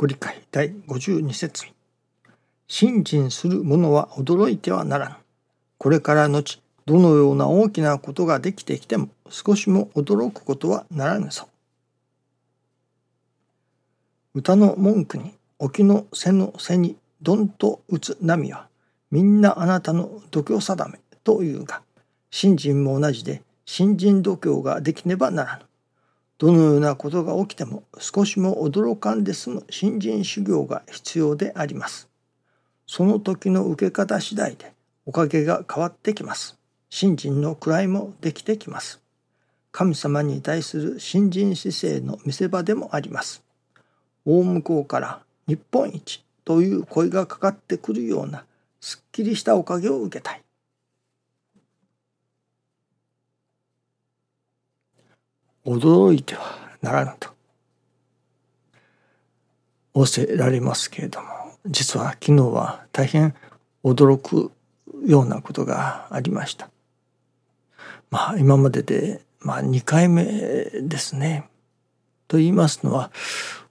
[0.00, 1.66] ご理解第52節
[2.68, 5.14] 信心する者は驚いてはならぬ。
[5.76, 11.48] これから後、どのような大きなことができてきても少しも驚くことはならぬぞ。
[14.34, 18.68] 歌の文句に沖の背の背にどんと打つ波は
[19.10, 21.82] みんなあなたの度胸定めというが
[22.30, 25.67] 信心も同じで信心度胸ができねばならぬ。
[26.38, 32.08] どのようなことが起きても少しも驚かんで済む信心修行が必要であります。
[32.86, 34.72] その時の受け方次第で
[35.04, 36.56] おかげが変わってきます。
[36.90, 39.00] 信心の位もできてきます。
[39.72, 43.42] 神様に対する信心姿勢の見せ場でもあります。
[44.24, 48.44] 大向こうから日本一という声がかかってくるような
[48.80, 50.42] すっきりしたおかげを受けたい。
[55.68, 57.28] 驚いてはならぬと
[59.92, 61.26] 仰せられますけれども
[61.66, 63.34] 実は昨日は大変
[63.84, 64.50] 驚く
[65.04, 66.70] ようなことがありました。
[68.10, 71.44] まあ今までで、まあ、2回目ですね。
[72.26, 73.10] と言いますのは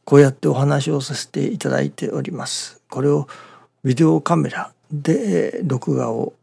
[0.03, 2.81] こうやってお話をさせていただいております。
[2.89, 3.27] これを
[3.83, 6.33] ビデオカメラで録画を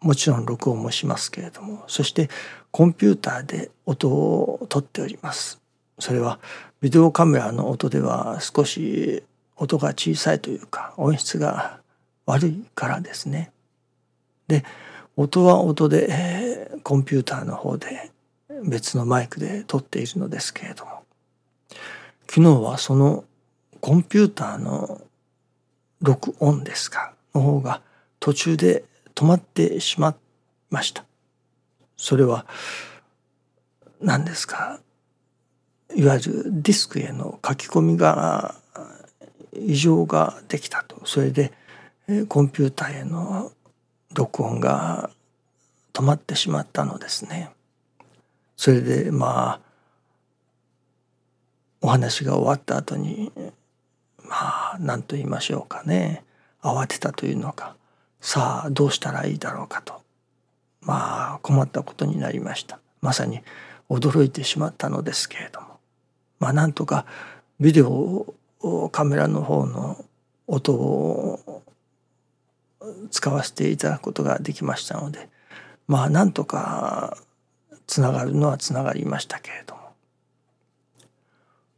[0.00, 2.28] もちろん録音もしますけれどもそして
[2.70, 5.60] コンピューターで音を取っております。
[5.98, 6.38] それは
[6.80, 9.22] ビデオカメラの音では少し
[9.56, 11.80] 音が小さいというか音質が
[12.26, 13.50] 悪いからですね。
[14.46, 14.64] で
[15.16, 18.10] 音は音で、えー、コンピューターの方で
[18.64, 21.02] 別のマイクで撮っているのですけれども
[22.28, 23.24] 昨日はその
[23.80, 25.00] コンピューターの
[26.00, 27.12] 録音ですか？
[27.34, 27.82] の方が
[28.20, 30.14] 途中で止まってしまい
[30.70, 31.04] ました。
[31.98, 32.46] それは
[34.00, 34.80] 何ですか？
[35.94, 38.54] いわゆるディスクへの書き込みが
[39.52, 41.04] 異常ができたと。
[41.04, 41.52] それで
[42.28, 43.52] コンピューターへの
[44.14, 45.10] 録音が
[45.92, 47.50] 止まってしまったのですね。
[48.56, 49.60] それでまあ
[51.80, 53.32] お話が終わった後に
[54.22, 56.22] まあ何と言いましょうかね。
[56.62, 57.74] 慌てたというのか。
[58.20, 60.00] さあどうしたらいいだろうかと。
[60.80, 63.40] まあ困ったことになりましたまさに
[63.88, 65.66] 驚いてしまったのですけれども
[66.40, 67.06] まあなんとか
[67.60, 68.34] ビデオ
[68.92, 70.04] カメラの方の
[70.46, 71.62] 音を
[73.10, 75.28] 使わせていただくことができましたので
[75.86, 77.16] まあなんとか
[77.86, 79.80] つながるのはつながりましたけれども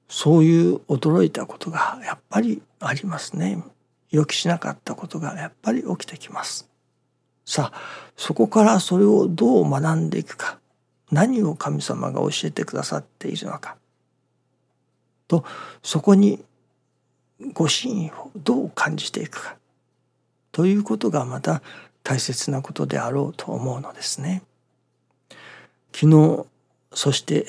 [0.08, 3.62] そういう驚いたことがやっぱりありますね。
[4.10, 6.69] 予期しなかったことがやっぱり起きてきます。
[7.44, 10.58] さあそこからそれをどう学んでいくか。
[11.10, 13.76] 何を神様が教えてくださっているのか。
[15.26, 15.44] と
[15.82, 16.44] そこに
[17.52, 19.56] ご真意をどう感じていくか。
[20.52, 21.62] ということがまた
[22.02, 24.42] 大切なことであろうと思うのですね。
[25.92, 26.46] 昨日
[26.92, 27.46] そして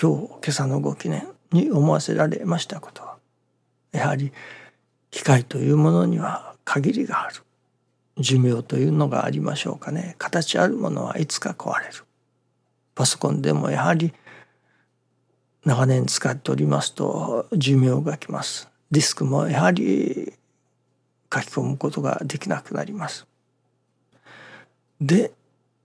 [0.00, 3.16] 今日今朝のご記念に思わせられましたことは
[3.92, 4.32] やはり
[5.10, 7.45] 機械というものには限りがある。
[8.18, 10.14] 寿命というのがありましょうかね。
[10.18, 12.04] 形あるものはいつか壊れる。
[12.94, 14.14] パソコンでもやはり
[15.64, 18.70] 長年使っておりますと寿命がきます。
[18.90, 20.32] ディスクもやはり
[21.32, 23.26] 書き込むことができなくなります。
[25.00, 25.32] で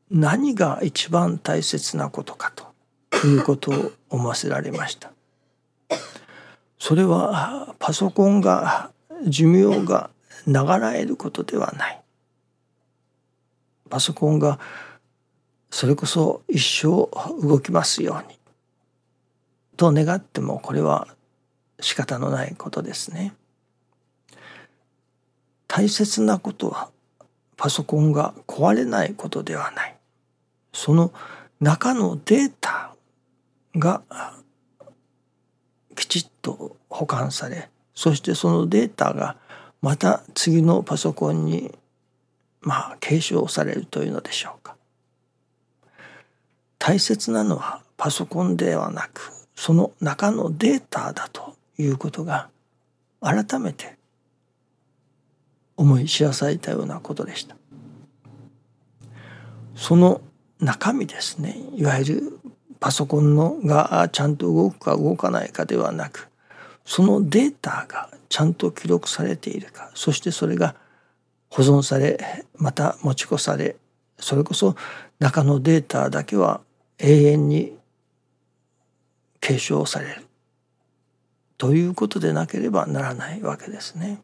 [0.10, 5.12] 何が一番大切なことかということを思わせられました。
[6.80, 8.92] それはパソコンが
[9.28, 10.10] 寿命が
[10.48, 12.01] 長らえることではない。
[13.92, 14.58] パソコンが
[15.70, 17.10] それこそ一生
[17.46, 18.40] 動きますように
[19.78, 21.08] と願ってもこれは
[21.80, 23.34] 仕方のないことですね。
[25.68, 26.90] 大切なことは
[27.56, 29.96] パソコンが壊れないことではない
[30.74, 31.14] その
[31.62, 32.94] 中のデータ
[33.78, 34.02] が
[35.96, 39.38] きちっと保管されそしてそのデータが
[39.82, 41.74] また次のパソコンに
[42.62, 44.76] まあ継承されるというのでしょうか。
[46.80, 52.50] 大切なのはパソコンではなくその中のデータだということが
[53.22, 53.98] 改めて
[55.78, 57.56] 思い知らされたようなことでした。
[59.76, 60.22] その
[60.60, 62.40] 中身ですねいわゆる
[62.80, 66.30] パソコンのがちゃんと動くか動かないかではなく
[66.86, 70.76] そのデータがちゃんと記録されているかそしてそれが
[71.52, 73.76] 保存されまた持ち越され
[74.18, 74.76] それこそ
[75.20, 76.62] 中のデータだけは
[76.98, 77.78] 永遠に
[79.42, 80.26] 継承される
[81.58, 84.20] ということでなければならないわけですね。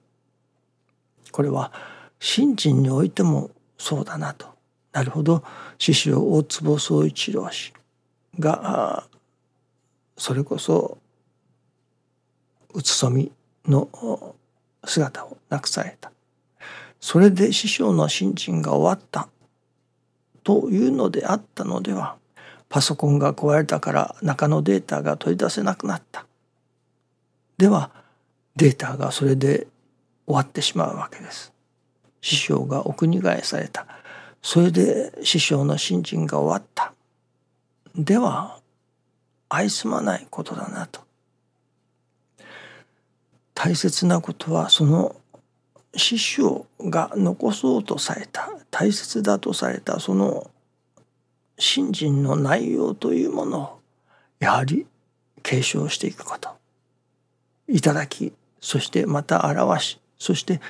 [1.31, 1.71] これは
[2.19, 4.47] 信心においてもそうだなと。
[4.91, 5.43] なるほど
[5.77, 7.73] 師匠大坪宗一郎氏
[8.39, 9.03] が
[10.17, 10.97] それこそ
[12.73, 13.31] うつそみ
[13.67, 14.35] の
[14.85, 16.11] 姿をなくされた。
[16.99, 19.29] それで師匠の信心が終わった。
[20.43, 22.15] というのであったのでは
[22.69, 26.25] パソコンが壊れたから中のデータが取り出せなくなった。
[27.57, 27.91] では
[28.55, 29.67] データがそれで
[30.25, 31.53] 終わってしまうわけです。
[32.21, 33.85] 師匠がお国替えされた。
[34.41, 36.93] それで師匠の信心が終わった。
[37.95, 38.61] では
[39.49, 41.01] 愛すまないことだなと。
[43.53, 45.16] 大切なことはその
[45.97, 50.49] 師匠が残そうとされた大切だとされたその
[51.57, 53.79] 信心の内容というものを
[54.39, 54.85] やはり
[55.41, 56.49] 継承していくこと。
[57.67, 60.61] いただきそしてまた表しそして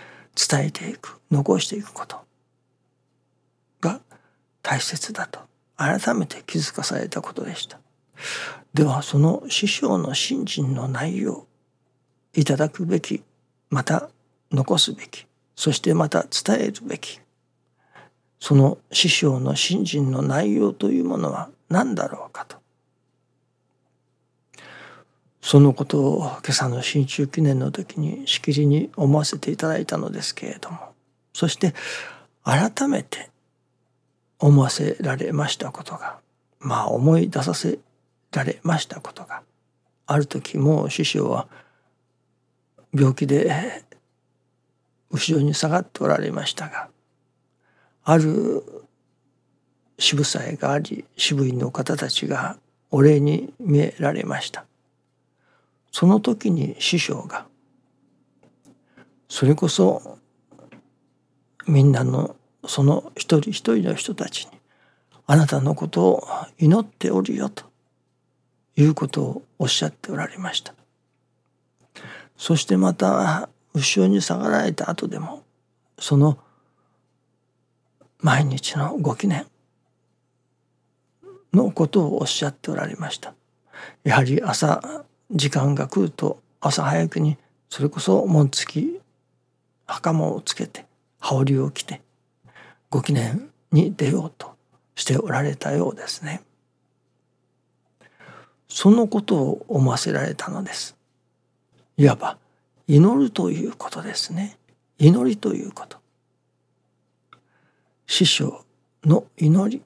[0.49, 2.17] 伝えていく残していくこと。
[3.81, 4.01] が
[4.63, 5.39] 大切だと
[5.75, 7.79] 改めて気づかされたことでした。
[8.73, 11.45] ではその師匠の信心の内容
[12.33, 13.23] いただくべき
[13.69, 14.09] また
[14.51, 15.25] 残すべき。
[15.55, 17.19] そしてまた伝えるべき。
[18.39, 22.57] その師匠の信心の内容というものは何だろうかと。
[25.41, 30.77] そのことを今朝の新中記念の時にしきりに思わせていただいたのですけれども。
[31.33, 31.73] そして
[32.43, 33.29] 改めて
[34.39, 36.17] 思わせられましたことが。
[36.59, 37.79] まあ思い出させ
[38.31, 39.41] られましたことが。
[40.05, 41.47] ある時もう師匠は
[42.93, 43.85] 病気で
[45.11, 46.89] 後ろに下がっておられましたが
[48.03, 48.63] ある
[49.99, 52.57] 渋祭があり渋いの方たちが
[52.91, 54.65] お礼に見えられました。
[55.91, 57.47] その時に師匠が
[59.27, 60.19] それこそ
[61.67, 64.51] みんなのその一人一人の人たちに
[65.25, 66.27] あなたのことを
[66.59, 67.65] 祈っておるよと
[68.75, 70.73] いうことをおっしゃっておられました。
[72.37, 75.43] そしてまた後ろに下がられた後でも
[75.99, 76.37] その
[78.19, 79.45] 毎日のご記念
[81.53, 83.33] のことをおっしゃっておられました。
[84.03, 87.37] やはり朝時間が来ると朝早くに
[87.69, 88.99] それこそ紋付き
[89.85, 90.85] 袴をつけて
[91.19, 92.01] 羽織を着て
[92.89, 94.55] ご記念に出ようと
[94.95, 96.41] しておられたようですね。
[98.67, 100.95] そのことを思わせられたのです。
[101.97, 102.37] いわば
[102.87, 104.57] 祈るということですね。
[104.97, 105.97] 祈りということ。
[108.05, 108.63] 師匠
[109.03, 109.83] の祈り。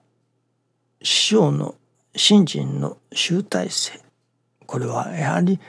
[1.02, 1.76] 師匠の
[2.16, 4.00] 信心の集大成。
[4.68, 5.60] これはやはり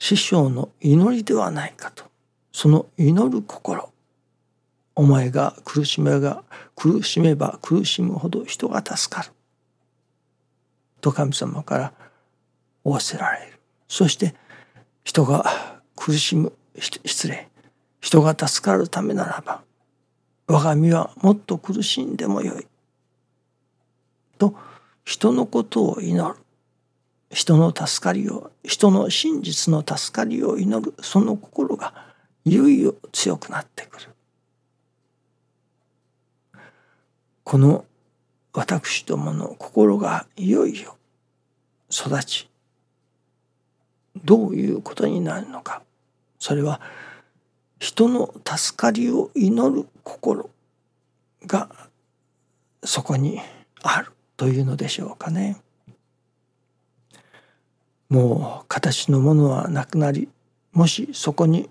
[0.00, 2.04] 師匠の祈りではないかと。
[2.52, 3.92] その祈る心。
[4.96, 6.42] お前が苦しめが
[6.74, 9.30] 苦しめば苦しむほど人が助かる。
[11.00, 11.92] と神様から
[12.84, 13.58] 仰せられる。
[13.86, 14.34] そして
[15.04, 17.48] 人が苦しむ失礼。
[18.00, 19.62] 人が助かるためならば
[20.48, 22.66] 我が身はもっと苦しんでもよい。
[24.38, 24.54] と
[25.04, 26.36] 人のことを祈る。
[27.30, 30.94] 人の助かりを人の真実の助かりを祈る。
[31.00, 31.94] その心が
[32.44, 34.08] いよいよ強くなってくる。
[37.44, 37.84] この
[38.52, 40.96] 私どもの心がいよいよ
[41.90, 42.50] 育ち
[44.24, 45.82] どういうことになるのか。
[46.42, 46.80] それは
[47.78, 50.50] 人の助かりを祈る心
[51.46, 51.70] が
[52.82, 53.40] そこに
[53.80, 55.56] あるというのでしょうかね。
[58.08, 60.28] もう形のものはなくなり
[60.72, 61.70] もしそこに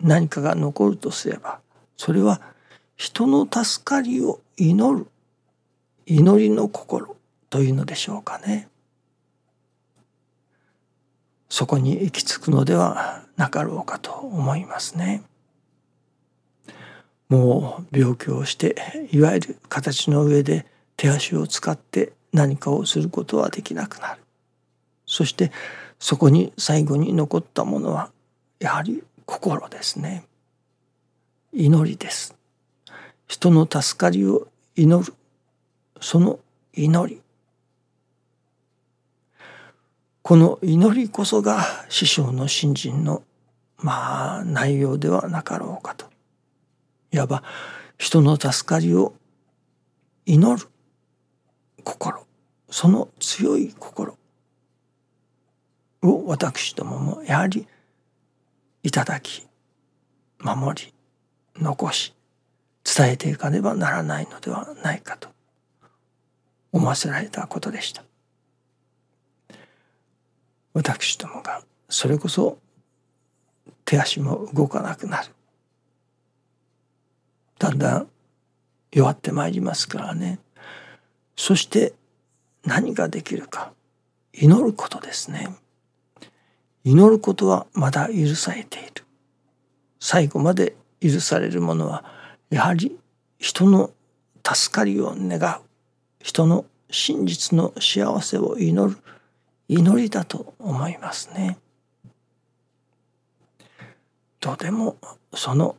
[0.00, 1.60] 何かが残るとすれば
[1.96, 2.40] それは
[2.96, 5.06] 人の助かりを祈る
[6.06, 7.16] 祈りの心
[7.48, 8.69] というのでしょうかね。
[11.50, 15.22] そこに行き着くのではなかろうかと思いますね。
[17.28, 20.64] もう病気をしていわゆる形の上で
[20.96, 24.22] 手足を使って何かをすることはできなくなる。
[25.06, 25.50] そして
[25.98, 28.10] そこに最後に残ったものは
[28.60, 30.24] やはり心ですね。
[31.52, 32.36] 祈りです。
[33.26, 35.14] 人の助かりを祈る
[36.00, 36.38] その
[36.74, 37.20] 祈り
[40.30, 43.24] この祈りこそが師匠の信心の
[43.78, 46.06] まあ内容ではなかろうかと。
[47.10, 47.42] いわば
[47.98, 49.12] 人の助かりを
[50.26, 50.68] 祈る
[51.82, 52.24] 心。
[52.70, 54.16] その強い心
[56.00, 57.66] を私どももやはり
[58.84, 59.48] いただき
[60.38, 60.94] 守り
[61.56, 62.14] 残し
[62.84, 65.28] 伝えていかねばならないのではないかと
[66.70, 68.04] 思わせられたことでした。
[70.72, 72.58] 私どもがそれこそ
[73.84, 75.28] 手足も動かなくなる。
[77.58, 78.08] だんだん
[78.92, 80.38] 弱ってまいりますからね。
[81.36, 81.94] そして
[82.64, 83.72] 何ができるか。
[84.32, 85.48] 祈ることですね。
[86.84, 89.04] 祈ることはまだ許されている。
[89.98, 92.04] 最後まで許されるものは
[92.48, 92.98] やはり
[93.38, 93.90] 人の
[94.46, 95.62] 助かりを願う。
[96.22, 98.98] 人の真実の幸せを祈る。
[99.72, 101.56] 祈りだと思いますね。
[104.40, 104.96] とても
[105.32, 105.76] その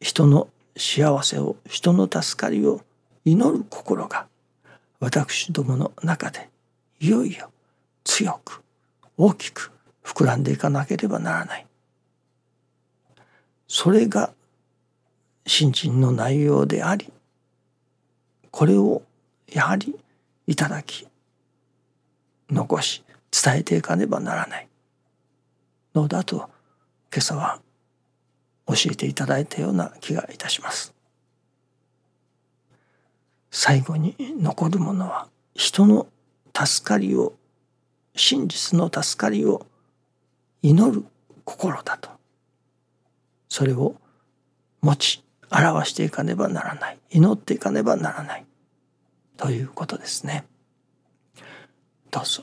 [0.00, 2.80] 人の幸せを人の助かりを
[3.26, 4.28] 祈る心が
[4.98, 6.48] 私どもの中で
[7.00, 7.50] いよいよ
[8.02, 8.62] 強く
[9.18, 11.66] 大きく膨らんでいかなければならない
[13.66, 14.32] それが
[15.46, 17.12] 新人の内容であり
[18.50, 19.02] これを
[19.52, 19.94] やはり
[20.46, 21.06] いただき
[22.48, 24.68] 残し伝えていかねばならない。
[25.94, 26.48] のだと今
[27.18, 27.60] 朝は
[28.66, 30.94] 教えていただいたような気がいたします。
[33.50, 36.06] 最後に残るものは人の
[36.54, 37.32] 助かりを
[38.14, 39.66] 真実の助かりを
[40.62, 41.04] 祈る
[41.44, 42.10] 心だと。
[43.48, 43.96] それを
[44.82, 46.98] 持ち表していかねばならない。
[47.10, 48.44] 祈っていかねばならない。
[49.36, 50.44] ということですね。
[52.10, 52.42] どうぞ。